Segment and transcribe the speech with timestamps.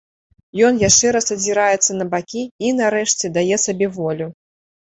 [0.69, 4.27] Ён яшчэ раз азіраецца на бакі і, нарэшце, дае сабе волю.